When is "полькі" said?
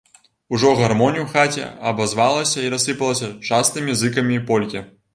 4.51-4.79